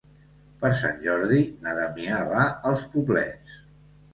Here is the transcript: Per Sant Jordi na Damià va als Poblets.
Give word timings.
Per 0.63 0.71
Sant 0.77 0.95
Jordi 1.03 1.37
na 1.67 1.75
Damià 1.81 2.17
va 2.33 2.49
als 2.71 2.87
Poblets. 2.97 3.57